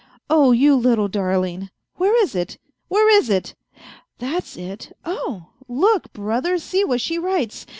Oh, 0.31 0.51
you 0.51 0.73
little 0.75 1.07
darling! 1.07 1.69
Where 1.97 2.19
is 2.23 2.33
it? 2.33 2.57
where 2.87 3.07
is 3.07 3.29
it? 3.29 3.53
That's 4.17 4.57
it, 4.57 4.97
oh! 5.05 5.51
Look, 5.67 6.11
brother, 6.11 6.57
see 6.57 6.83
what 6.83 7.01
she 7.01 7.19
writes. 7.19 7.67